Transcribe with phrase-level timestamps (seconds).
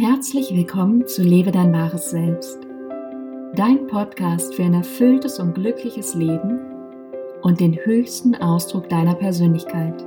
[0.00, 2.60] Herzlich willkommen zu Lebe dein wahres Selbst,
[3.56, 6.60] dein Podcast für ein erfülltes und glückliches Leben
[7.42, 10.06] und den höchsten Ausdruck deiner Persönlichkeit.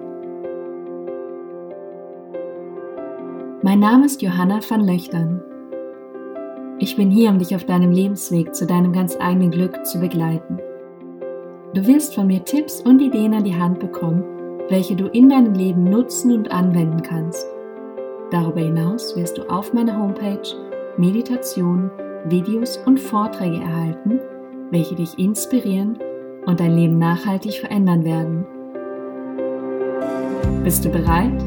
[3.63, 5.41] Mein Name ist Johanna van Löchtern.
[6.79, 10.57] Ich bin hier, um dich auf deinem Lebensweg zu deinem ganz eigenen Glück zu begleiten.
[11.73, 14.23] Du wirst von mir Tipps und Ideen an die Hand bekommen,
[14.69, 17.45] welche du in deinem Leben nutzen und anwenden kannst.
[18.31, 20.55] Darüber hinaus wirst du auf meiner Homepage
[20.95, 21.91] Meditationen,
[22.29, 24.21] Videos und Vorträge erhalten,
[24.69, 25.99] welche dich inspirieren
[26.45, 28.45] und dein Leben nachhaltig verändern werden.
[30.63, 31.43] Bist du bereit?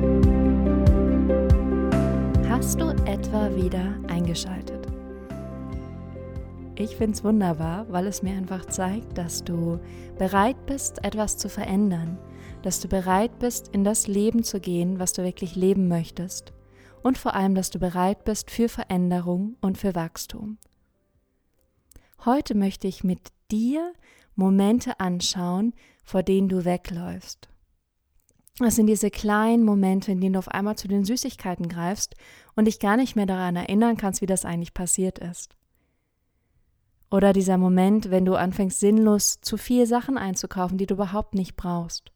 [2.50, 4.86] Hast du etwa wieder eingeschaltet?
[6.74, 9.78] Ich finde es wunderbar, weil es mir einfach zeigt, dass du
[10.18, 12.18] bereit bist, etwas zu verändern,
[12.60, 16.52] dass du bereit bist, in das Leben zu gehen, was du wirklich leben möchtest
[17.04, 20.56] und vor allem, dass du bereit bist für Veränderung und für Wachstum.
[22.24, 23.92] Heute möchte ich mit dir
[24.34, 27.50] Momente anschauen, vor denen du wegläufst.
[28.58, 32.14] Das sind diese kleinen Momente, in denen du auf einmal zu den Süßigkeiten greifst
[32.56, 35.56] und dich gar nicht mehr daran erinnern kannst, wie das eigentlich passiert ist.
[37.10, 41.54] Oder dieser Moment, wenn du anfängst sinnlos zu viel Sachen einzukaufen, die du überhaupt nicht
[41.54, 42.13] brauchst.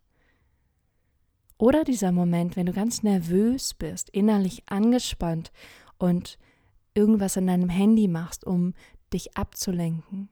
[1.58, 5.52] Oder dieser Moment, wenn du ganz nervös bist, innerlich angespannt
[5.98, 6.38] und
[6.94, 8.74] irgendwas an deinem Handy machst, um
[9.12, 10.28] dich abzulenken.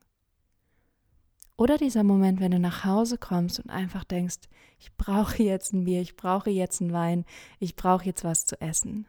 [1.56, 4.40] Oder dieser Moment, wenn du nach Hause kommst und einfach denkst,
[4.78, 7.24] ich brauche jetzt ein Bier, ich brauche jetzt einen Wein,
[7.58, 9.06] ich brauche jetzt was zu essen.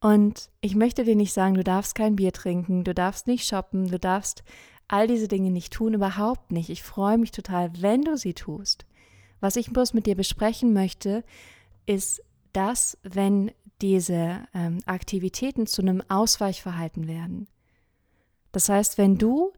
[0.00, 3.88] Und ich möchte dir nicht sagen, du darfst kein Bier trinken, du darfst nicht shoppen,
[3.88, 4.44] du darfst
[4.86, 6.68] all diese Dinge nicht tun, überhaupt nicht.
[6.68, 8.84] Ich freue mich total, wenn du sie tust.
[9.44, 11.22] Was ich bloß mit dir besprechen möchte,
[11.84, 12.22] ist
[12.54, 13.50] das, wenn
[13.82, 17.46] diese ähm, Aktivitäten zu einem Ausweichverhalten werden.
[18.52, 19.52] Das heißt, wenn du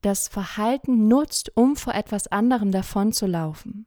[0.00, 3.86] das Verhalten nutzt, um vor etwas anderem davonzulaufen.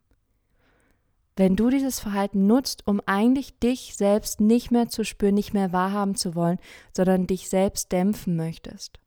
[1.38, 5.72] Wenn du dieses Verhalten nutzt, um eigentlich dich selbst nicht mehr zu spüren, nicht mehr
[5.72, 6.60] wahrhaben zu wollen,
[6.92, 9.00] sondern dich selbst dämpfen möchtest.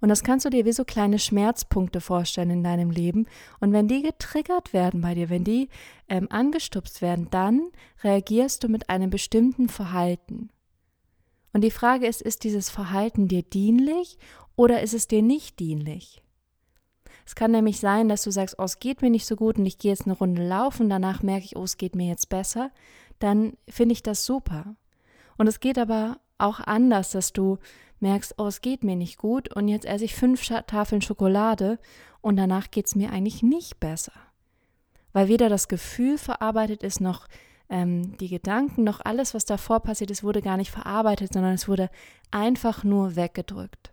[0.00, 3.26] Und das kannst du dir wie so kleine Schmerzpunkte vorstellen in deinem Leben.
[3.60, 5.68] Und wenn die getriggert werden bei dir, wenn die
[6.08, 7.70] ähm, angestupst werden, dann
[8.02, 10.50] reagierst du mit einem bestimmten Verhalten.
[11.52, 14.18] Und die Frage ist, ist dieses Verhalten dir dienlich
[14.56, 16.22] oder ist es dir nicht dienlich?
[17.24, 19.66] Es kann nämlich sein, dass du sagst, oh, es geht mir nicht so gut und
[19.66, 22.70] ich gehe jetzt eine Runde laufen, danach merke ich, oh, es geht mir jetzt besser.
[23.20, 24.76] Dann finde ich das super.
[25.38, 27.58] Und es geht aber auch anders, dass du
[28.02, 31.78] merkst, oh, es geht mir nicht gut und jetzt esse ich fünf Tafeln Schokolade
[32.20, 34.12] und danach geht es mir eigentlich nicht besser.
[35.12, 37.28] Weil weder das Gefühl verarbeitet ist, noch
[37.68, 41.68] ähm, die Gedanken, noch alles, was davor passiert ist, wurde gar nicht verarbeitet, sondern es
[41.68, 41.90] wurde
[42.30, 43.92] einfach nur weggedrückt.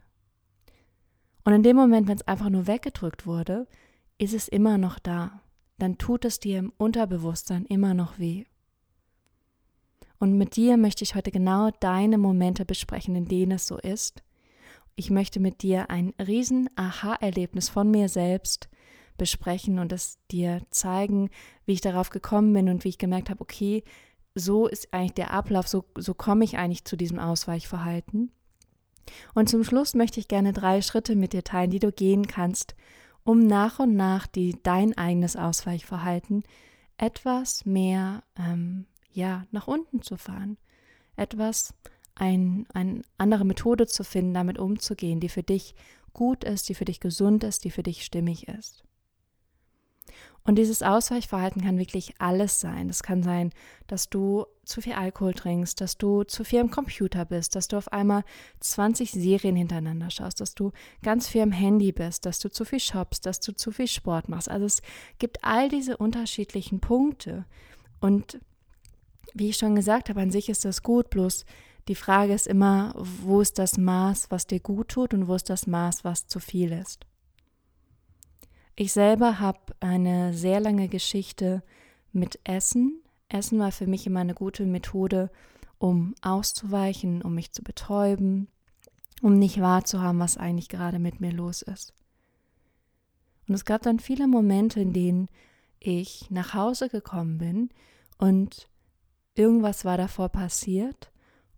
[1.45, 3.67] Und in dem Moment, wenn es einfach nur weggedrückt wurde,
[4.17, 5.41] ist es immer noch da.
[5.77, 8.45] Dann tut es dir im Unterbewusstsein immer noch weh.
[10.19, 14.21] Und mit dir möchte ich heute genau deine Momente besprechen, in denen es so ist.
[14.95, 18.69] Ich möchte mit dir ein riesen Aha-Erlebnis von mir selbst
[19.17, 21.29] besprechen und es dir zeigen,
[21.65, 23.83] wie ich darauf gekommen bin und wie ich gemerkt habe, okay,
[24.35, 28.31] so ist eigentlich der Ablauf, so, so komme ich eigentlich zu diesem Ausweichverhalten.
[29.33, 32.75] Und zum Schluss möchte ich gerne drei Schritte mit dir teilen, die du gehen kannst,
[33.23, 36.43] um nach und nach die, dein eigenes Ausweichverhalten
[36.97, 40.57] etwas mehr ähm, ja, nach unten zu fahren.
[41.15, 41.73] Etwas,
[42.15, 45.75] ein, eine andere Methode zu finden, damit umzugehen, die für dich
[46.13, 48.83] gut ist, die für dich gesund ist, die für dich stimmig ist.
[50.43, 52.89] Und dieses Ausweichverhalten kann wirklich alles sein.
[52.89, 53.51] Es kann sein,
[53.87, 57.77] dass du zu viel Alkohol trinkst, dass du zu viel am Computer bist, dass du
[57.77, 58.23] auf einmal
[58.59, 60.71] 20 Serien hintereinander schaust, dass du
[61.03, 64.29] ganz viel am Handy bist, dass du zu viel shoppst, dass du zu viel Sport
[64.29, 64.49] machst.
[64.49, 64.81] Also es
[65.19, 67.45] gibt all diese unterschiedlichen Punkte.
[67.99, 68.39] Und
[69.33, 71.45] wie ich schon gesagt habe, an sich ist das gut, bloß
[71.87, 75.49] die Frage ist immer, wo ist das Maß, was dir gut tut und wo ist
[75.49, 77.05] das Maß, was zu viel ist.
[78.75, 81.63] Ich selber habe eine sehr lange Geschichte
[82.13, 83.01] mit Essen.
[83.27, 85.31] Essen war für mich immer eine gute Methode,
[85.79, 88.47] um auszuweichen, um mich zu betäuben,
[89.21, 91.93] um nicht wahrzuhaben, was eigentlich gerade mit mir los ist.
[93.47, 95.27] Und es gab dann viele Momente, in denen
[95.79, 97.69] ich nach Hause gekommen bin
[98.19, 98.69] und
[99.39, 101.11] irgendwas war davor passiert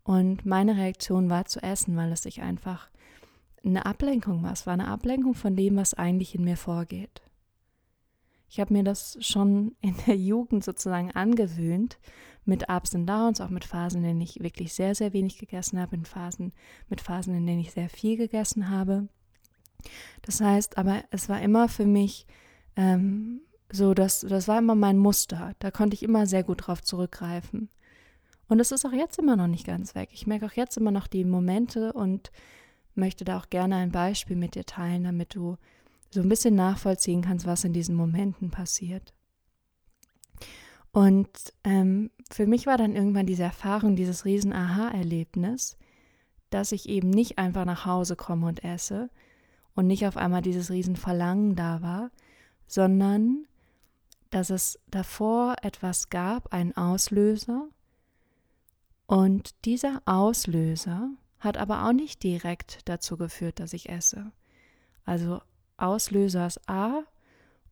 [0.03, 2.89] und meine Reaktion war zu essen, weil es sich einfach
[3.63, 4.53] eine Ablenkung war.
[4.53, 7.21] Es war eine Ablenkung von dem, was eigentlich in mir vorgeht.
[8.49, 11.97] Ich habe mir das schon in der Jugend sozusagen angewöhnt,
[12.43, 15.79] mit Ups und Downs, auch mit Phasen, in denen ich wirklich sehr, sehr wenig gegessen
[15.79, 16.53] habe, in Phasen,
[16.89, 19.07] mit Phasen, in denen ich sehr viel gegessen habe.
[20.23, 22.25] Das heißt, aber es war immer für mich
[22.75, 23.41] ähm,
[23.71, 25.53] so, dass das war immer mein Muster.
[25.59, 27.69] Da konnte ich immer sehr gut drauf zurückgreifen.
[28.47, 30.09] Und es ist auch jetzt immer noch nicht ganz weg.
[30.12, 32.31] Ich merke auch jetzt immer noch die Momente und
[32.95, 35.57] möchte da auch gerne ein Beispiel mit dir teilen, damit du
[36.09, 39.13] so ein bisschen nachvollziehen kannst, was in diesen Momenten passiert.
[40.91, 41.29] Und
[41.63, 45.77] ähm, für mich war dann irgendwann diese Erfahrung, dieses riesen Aha-Erlebnis,
[46.50, 49.09] dass ich eben nicht einfach nach Hause komme und esse
[49.74, 52.12] und nicht auf einmal dieses riesen Verlangen da war,
[52.67, 53.47] sondern
[54.31, 57.67] dass es davor etwas gab, einen Auslöser.
[59.05, 64.31] Und dieser Auslöser hat aber auch nicht direkt dazu geführt, dass ich esse.
[65.05, 65.41] Also
[65.77, 67.03] Auslöser ist A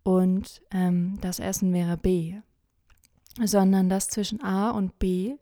[0.03, 2.41] und ähm, das Essen wäre B,
[3.41, 5.37] sondern dass zwischen A und B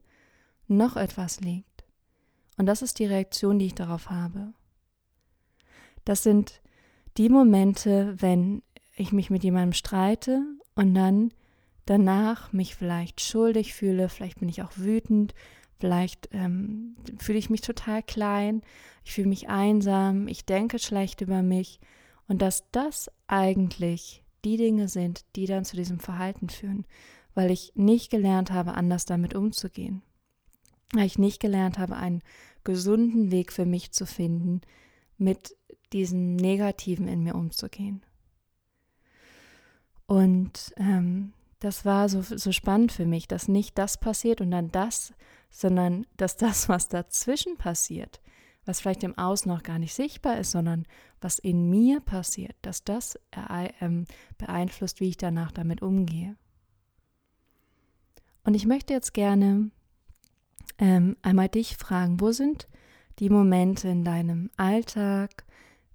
[0.68, 1.86] noch etwas liegt.
[2.58, 4.54] Und das ist die Reaktion, die ich darauf habe.
[6.06, 6.62] Das sind
[7.18, 8.62] die Momente, wenn
[8.96, 10.44] ich mich mit jemandem streite
[10.78, 11.34] und dann
[11.86, 15.34] danach mich vielleicht schuldig fühle, vielleicht bin ich auch wütend,
[15.80, 18.62] vielleicht ähm, fühle ich mich total klein,
[19.04, 21.80] ich fühle mich einsam, ich denke schlecht über mich
[22.28, 26.86] und dass das eigentlich die Dinge sind, die dann zu diesem Verhalten führen,
[27.34, 30.04] weil ich nicht gelernt habe, anders damit umzugehen.
[30.94, 32.22] Weil ich nicht gelernt habe, einen
[32.64, 34.62] gesunden Weg für mich zu finden,
[35.18, 35.56] mit
[35.92, 38.04] diesen Negativen in mir umzugehen.
[40.08, 44.72] Und ähm, das war so, so spannend für mich, dass nicht das passiert und dann
[44.72, 45.14] das,
[45.50, 48.22] sondern dass das, was dazwischen passiert,
[48.66, 50.86] was vielleicht im Außen noch gar nicht sichtbar ist, sondern
[51.22, 53.20] was in mir passiert, dass das
[53.82, 54.06] ähm,
[54.38, 56.36] beeinflusst, wie ich danach damit umgehe.
[58.44, 59.72] Und ich möchte jetzt gerne
[60.78, 62.68] ähm, einmal dich fragen, wo sind
[63.20, 65.44] die Momente in deinem Alltag,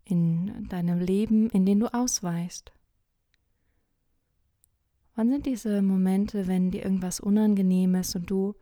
[0.05, 2.73] in deinem Leben, in denen du ausweichst?
[5.15, 8.55] Wann sind diese Momente, wenn dir irgendwas unangenehm ist und du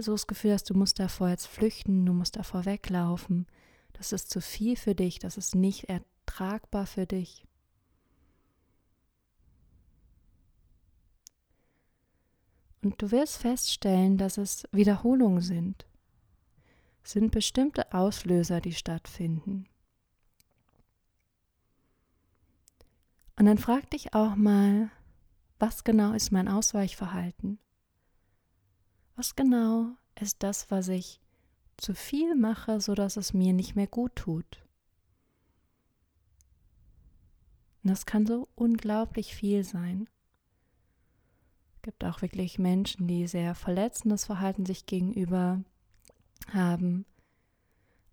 [0.00, 3.46] so das Gefühl hast, du musst davor jetzt flüchten, du musst davor weglaufen,
[3.94, 7.44] das ist zu viel für dich, das ist nicht ertragbar für dich.
[12.82, 15.86] Und du wirst feststellen, dass es Wiederholungen sind.
[17.02, 19.66] Es sind bestimmte Auslöser, die stattfinden.
[23.36, 24.90] Und dann frag dich auch mal,
[25.58, 27.58] was genau ist mein Ausweichverhalten?
[29.16, 29.90] Was genau
[30.20, 31.20] ist das, was ich
[31.76, 34.64] zu viel mache, sodass es mir nicht mehr gut tut?
[37.82, 40.08] Und das kann so unglaublich viel sein.
[41.76, 45.62] Es gibt auch wirklich Menschen, die sehr verletzendes Verhalten sich gegenüber
[46.52, 47.06] haben.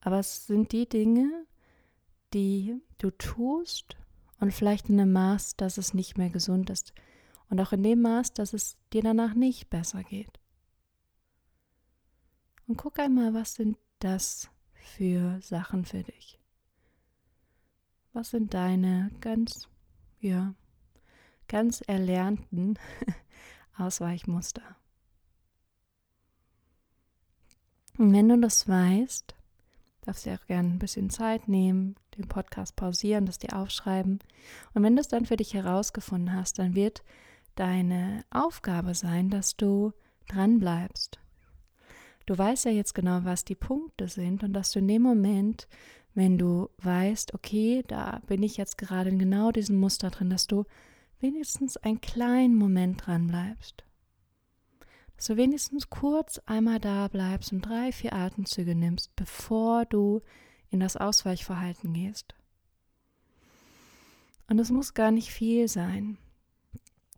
[0.01, 1.45] Aber es sind die Dinge,
[2.33, 3.97] die du tust
[4.39, 6.93] und vielleicht in einem Maß, dass es nicht mehr gesund ist.
[7.49, 10.39] Und auch in dem Maß, dass es dir danach nicht besser geht.
[12.67, 16.39] Und guck einmal, was sind das für Sachen für dich?
[18.13, 19.67] Was sind deine ganz,
[20.19, 20.55] ja,
[21.47, 22.79] ganz erlernten
[23.77, 24.75] Ausweichmuster?
[27.97, 29.35] Und wenn du das weißt,
[30.01, 34.19] darfst du dir auch gerne ein bisschen Zeit nehmen, den Podcast pausieren, das dir aufschreiben.
[34.73, 37.03] Und wenn du es dann für dich herausgefunden hast, dann wird
[37.55, 39.93] deine Aufgabe sein, dass du
[40.27, 41.19] dran bleibst
[42.25, 45.67] Du weißt ja jetzt genau, was die Punkte sind und dass du in dem Moment,
[46.15, 50.47] wenn du weißt, okay, da bin ich jetzt gerade in genau diesem Muster drin, dass
[50.47, 50.63] du
[51.19, 53.83] wenigstens einen kleinen Moment dran bleibst.
[55.15, 60.21] Dass du wenigstens kurz einmal da bleibst und drei, vier Atemzüge nimmst, bevor du
[60.71, 62.33] in das Ausweichverhalten gehst.
[64.47, 66.17] Und es muss gar nicht viel sein.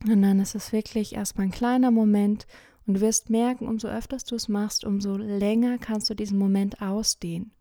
[0.06, 2.46] Und dann ist es wirklich erstmal ein kleiner Moment
[2.86, 6.82] und du wirst merken, umso öfter du es machst, umso länger kannst du diesen Moment
[6.82, 7.52] ausdehnen.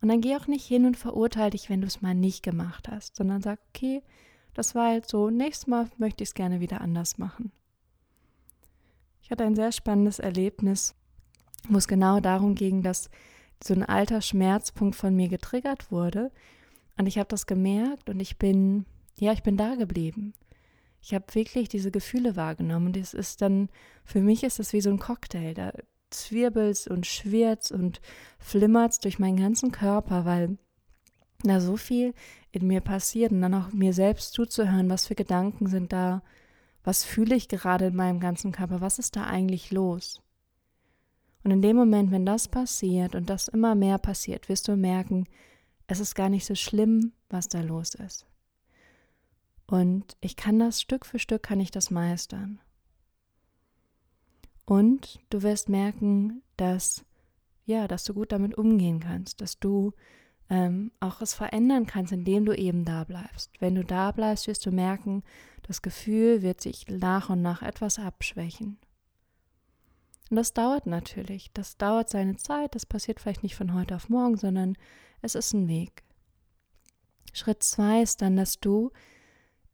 [0.00, 2.88] Und dann geh auch nicht hin und verurteile dich, wenn du es mal nicht gemacht
[2.88, 4.02] hast, sondern sag, okay,
[4.54, 7.52] das war jetzt so, nächstes Mal möchte ich es gerne wieder anders machen.
[9.22, 10.94] Ich hatte ein sehr spannendes Erlebnis,
[11.68, 13.10] wo es genau darum ging, dass
[13.62, 16.30] so ein alter Schmerzpunkt von mir getriggert wurde.
[16.96, 18.84] Und ich habe das gemerkt und ich bin,
[19.18, 20.34] ja, ich bin da geblieben.
[21.00, 23.68] Ich habe wirklich diese Gefühle wahrgenommen und ist dann,
[24.04, 25.54] für mich ist das wie so ein Cocktail.
[25.54, 25.72] Da
[26.10, 28.00] zwirbelt's und schwirrt und
[28.38, 30.58] flimmert's durch meinen ganzen Körper, weil
[31.44, 32.14] da so viel
[32.50, 36.22] in mir passiert und dann auch mir selbst zuzuhören, was für Gedanken sind da,
[36.82, 40.20] was fühle ich gerade in meinem ganzen Körper, was ist da eigentlich los?
[41.44, 45.26] Und in dem Moment, wenn das passiert und das immer mehr passiert, wirst du merken,
[45.86, 48.26] es ist gar nicht so schlimm, was da los ist.
[49.68, 52.58] Und ich kann das Stück für Stück, kann ich das meistern.
[54.64, 57.04] Und du wirst merken, dass,
[57.66, 59.92] ja, dass du gut damit umgehen kannst, dass du
[60.48, 63.60] ähm, auch es verändern kannst, indem du eben da bleibst.
[63.60, 65.22] Wenn du da bleibst, wirst du merken,
[65.62, 68.78] das Gefühl wird sich nach und nach etwas abschwächen.
[70.30, 74.08] Und das dauert natürlich, das dauert seine Zeit, das passiert vielleicht nicht von heute auf
[74.08, 74.76] morgen, sondern
[75.20, 76.04] es ist ein Weg.
[77.34, 78.90] Schritt zwei ist dann, dass du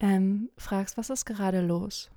[0.05, 2.11] ähm, fragst, was ist gerade los?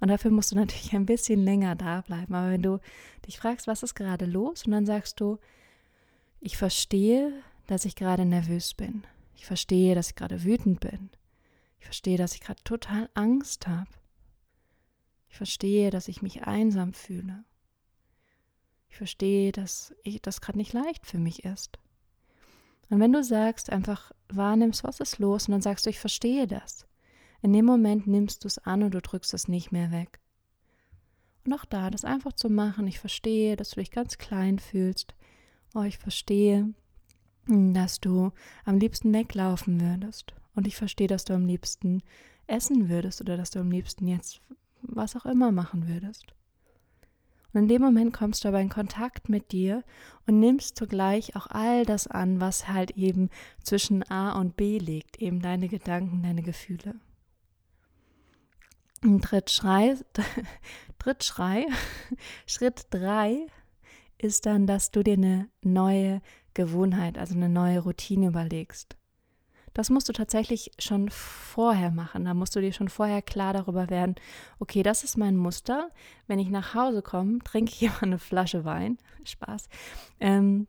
[0.00, 2.34] Und dafür musst du natürlich ein bisschen länger da bleiben.
[2.34, 2.78] Aber wenn du
[3.26, 4.66] dich fragst, was ist gerade los?
[4.66, 5.38] Und dann sagst du,
[6.40, 7.32] ich verstehe,
[7.66, 9.06] dass ich gerade nervös bin.
[9.34, 11.08] Ich verstehe, dass ich gerade wütend bin.
[11.78, 13.88] Ich verstehe, dass ich gerade total Angst habe.
[15.30, 17.44] Ich verstehe, dass ich mich einsam fühle.
[18.90, 21.78] Ich verstehe, dass ich, das gerade nicht leicht für mich ist.
[22.90, 26.46] Und wenn du sagst, einfach wahrnimmst, was ist los, und dann sagst du, ich verstehe
[26.46, 26.86] das.
[27.42, 30.20] In dem Moment nimmst du es an und du drückst es nicht mehr weg.
[31.44, 35.14] Und auch da, das einfach zu machen, ich verstehe, dass du dich ganz klein fühlst,
[35.74, 36.72] oh, ich verstehe,
[37.46, 38.32] dass du
[38.64, 40.34] am liebsten weglaufen würdest.
[40.54, 42.02] Und ich verstehe, dass du am liebsten
[42.46, 44.40] essen würdest oder dass du am liebsten jetzt
[44.80, 46.34] was auch immer machen würdest.
[47.54, 49.84] Und in dem Moment kommst du aber in Kontakt mit dir
[50.26, 53.30] und nimmst zugleich auch all das an, was halt eben
[53.62, 56.96] zwischen A und B liegt, eben deine Gedanken, deine Gefühle.
[59.04, 59.94] Und Trittschrei,
[60.98, 61.66] Trittschrei,
[62.46, 63.46] Schritt drei
[64.18, 66.22] ist dann, dass du dir eine neue
[66.54, 68.96] Gewohnheit, also eine neue Routine überlegst.
[69.74, 72.24] Das musst du tatsächlich schon vorher machen.
[72.24, 74.14] Da musst du dir schon vorher klar darüber werden,
[74.60, 75.90] okay, das ist mein Muster.
[76.26, 78.98] Wenn ich nach Hause komme, trinke ich immer eine Flasche Wein.
[79.24, 79.68] Spaß.
[80.20, 80.68] Ähm,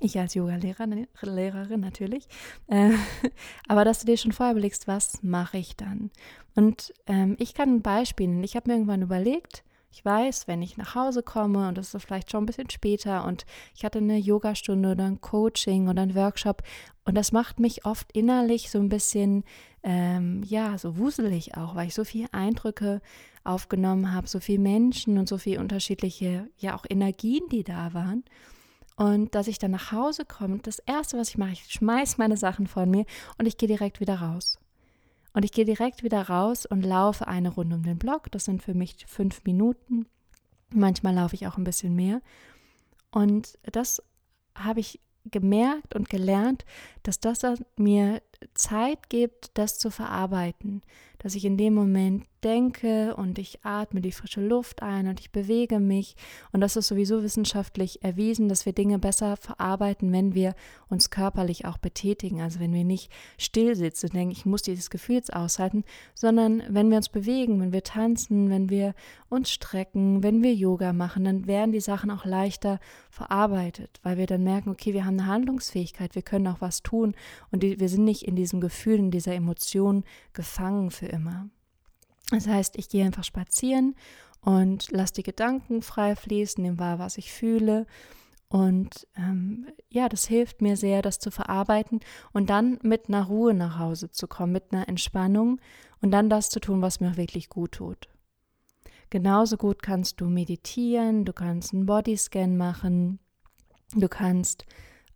[0.00, 2.28] ich als Yoga-Lehrerin Lehrerin natürlich.
[2.68, 2.92] Äh,
[3.68, 6.10] aber dass du dir schon vorher überlegst, was mache ich dann?
[6.54, 8.44] Und ähm, ich kann ein Beispiel nennen.
[8.44, 12.04] Ich habe mir irgendwann überlegt, ich weiß, wenn ich nach Hause komme und es ist
[12.04, 13.44] vielleicht schon ein bisschen später und
[13.74, 16.62] ich hatte eine Yogastunde oder ein Coaching oder ein Workshop
[17.04, 19.42] und das macht mich oft innerlich so ein bisschen,
[19.82, 23.00] ähm, ja, so wuselig auch, weil ich so viele Eindrücke
[23.42, 28.24] aufgenommen habe, so viele Menschen und so viele unterschiedliche, ja auch Energien, die da waren.
[28.94, 32.36] Und dass ich dann nach Hause komme, das Erste, was ich mache, ich schmeiße meine
[32.36, 33.06] Sachen von mir
[33.38, 34.59] und ich gehe direkt wieder raus.
[35.32, 38.30] Und ich gehe direkt wieder raus und laufe eine Runde um den Block.
[38.32, 40.06] Das sind für mich fünf Minuten.
[40.72, 42.20] Manchmal laufe ich auch ein bisschen mehr.
[43.10, 44.02] Und das
[44.54, 46.64] habe ich gemerkt und gelernt,
[47.02, 47.42] dass das
[47.76, 48.22] mir
[48.54, 50.82] Zeit gibt, das zu verarbeiten,
[51.18, 55.30] dass ich in dem Moment denke und ich atme die frische Luft ein und ich
[55.30, 56.16] bewege mich.
[56.52, 60.54] Und das ist sowieso wissenschaftlich erwiesen, dass wir Dinge besser verarbeiten, wenn wir
[60.88, 62.40] uns körperlich auch betätigen.
[62.40, 66.62] Also wenn wir nicht still sitzen und denken, ich muss dieses Gefühl jetzt aushalten, sondern
[66.68, 68.94] wenn wir uns bewegen, wenn wir tanzen, wenn wir
[69.28, 72.80] uns strecken, wenn wir Yoga machen, dann werden die Sachen auch leichter
[73.10, 77.14] verarbeitet, weil wir dann merken, okay, wir haben eine Handlungsfähigkeit, wir können auch was tun
[77.50, 81.48] und die, wir sind nicht in diesem Gefühl, in dieser Emotion gefangen für immer.
[82.30, 83.94] Das heißt, ich gehe einfach spazieren
[84.40, 87.86] und lasse die Gedanken frei fließen, nehme wahr, was ich fühle.
[88.48, 92.00] Und ähm, ja, das hilft mir sehr, das zu verarbeiten
[92.32, 95.60] und dann mit einer Ruhe nach Hause zu kommen, mit einer Entspannung
[96.00, 98.08] und dann das zu tun, was mir wirklich gut tut.
[99.08, 103.20] Genauso gut kannst du meditieren, du kannst einen Bodyscan machen,
[103.94, 104.64] du kannst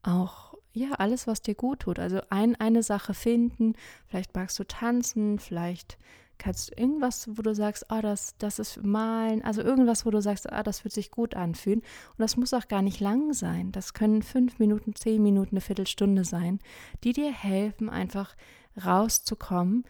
[0.02, 1.99] auch ja, alles, was dir gut tut.
[2.00, 3.75] Also ein, eine Sache finden,
[4.06, 5.99] vielleicht magst du tanzen, vielleicht
[6.38, 10.21] kannst du irgendwas, wo du sagst, oh, das, das ist malen, also irgendwas, wo du
[10.21, 11.81] sagst, ah, das wird sich gut anfühlen.
[11.81, 13.73] Und das muss auch gar nicht lang sein.
[13.73, 16.61] Das können fünf Minuten, zehn Minuten, eine Viertelstunde sein,
[17.03, 18.35] die dir helfen, einfach
[18.85, 19.85] rauszukommen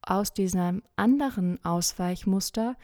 [0.00, 2.76] aus diesem anderen Ausweichmuster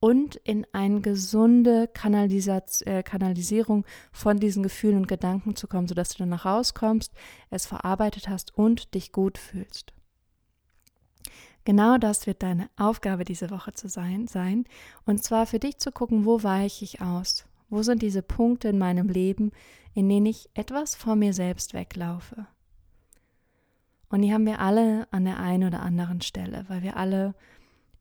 [0.00, 6.18] und in eine gesunde äh, Kanalisierung von diesen Gefühlen und Gedanken zu kommen, sodass du
[6.18, 7.12] danach rauskommst,
[7.48, 9.94] es verarbeitet hast und dich gut fühlst.
[11.64, 14.64] Genau das wird deine Aufgabe diese Woche zu sein, sein.
[15.06, 17.46] Und zwar für dich zu gucken, wo weiche ich aus?
[17.70, 19.50] Wo sind diese Punkte in meinem Leben,
[19.94, 22.46] in denen ich etwas vor mir selbst weglaufe?
[24.10, 27.34] Und die haben wir alle an der einen oder anderen Stelle, weil wir alle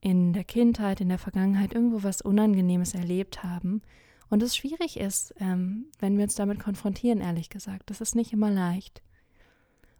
[0.01, 3.81] in der Kindheit, in der Vergangenheit irgendwo was Unangenehmes erlebt haben.
[4.29, 7.89] Und es schwierig ist, ähm, wenn wir uns damit konfrontieren, ehrlich gesagt.
[7.89, 9.01] Das ist nicht immer leicht.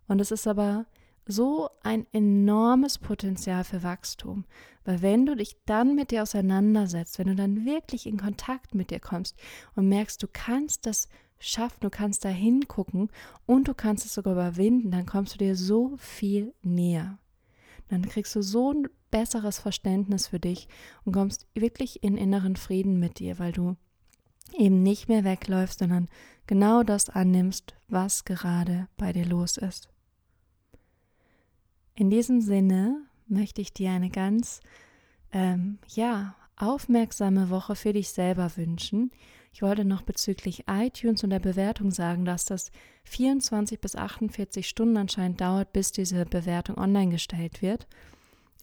[0.08, 0.86] Und es ist aber
[1.26, 4.46] so ein enormes Potenzial für Wachstum,
[4.84, 8.92] weil wenn du dich dann mit dir auseinandersetzt, wenn du dann wirklich in Kontakt mit
[8.92, 9.38] dir kommst
[9.76, 11.08] und merkst, du kannst das
[11.40, 13.10] schaffen, du kannst da hingucken
[13.46, 17.18] und du kannst es sogar überwinden, dann kommst du dir so viel näher.
[17.90, 20.68] Dann kriegst du so ein besseres Verständnis für dich
[21.06, 23.76] und kommst wirklich in inneren Frieden mit dir, weil du
[24.58, 26.10] eben nicht mehr wegläufst, sondern
[26.48, 29.90] genau das annimmst, was gerade bei dir los ist.
[31.96, 34.62] In diesem Sinne möchte ich dir eine ganz,
[35.32, 39.12] ähm, ja, aufmerksame Woche für dich selber wünschen.
[39.54, 42.72] Ich wollte noch bezüglich iTunes und der Bewertung sagen, dass das
[43.06, 47.88] 24 bis 48 Stunden anscheinend dauert, bis diese Bewertung online gestellt wird.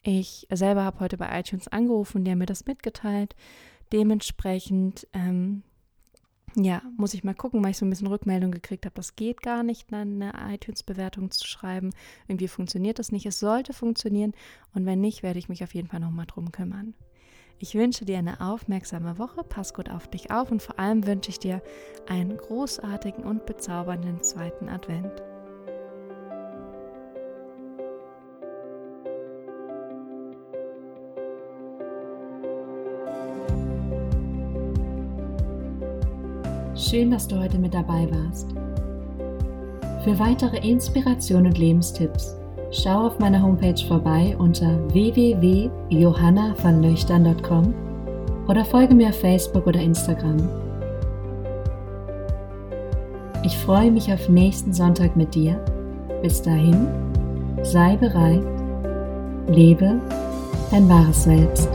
[0.03, 3.37] Ich selber habe heute bei iTunes angerufen und die mir das mitgeteilt.
[3.93, 5.63] Dementsprechend ähm,
[6.57, 9.43] ja, muss ich mal gucken, weil ich so ein bisschen Rückmeldung gekriegt habe, das geht
[9.43, 11.91] gar nicht, eine iTunes-Bewertung zu schreiben.
[12.29, 13.27] Irgendwie funktioniert das nicht.
[13.27, 14.33] Es sollte funktionieren
[14.75, 16.95] und wenn nicht, werde ich mich auf jeden Fall nochmal drum kümmern.
[17.59, 21.31] Ich wünsche dir eine aufmerksame Woche, pass gut auf dich auf und vor allem wünsche
[21.31, 21.63] ich dir
[22.09, 25.23] einen großartigen und bezaubernden zweiten Advent.
[36.91, 38.49] Schön, dass du heute mit dabei warst.
[40.03, 42.37] Für weitere Inspiration und Lebenstipps
[42.73, 47.75] schau auf meiner Homepage vorbei unter www.johannavanlöchtern.com
[48.49, 50.39] oder folge mir auf Facebook oder Instagram.
[53.45, 55.65] Ich freue mich auf nächsten Sonntag mit dir.
[56.23, 56.89] Bis dahin,
[57.63, 58.43] sei bereit,
[59.47, 60.01] lebe
[60.73, 61.69] dein wahres Selbst.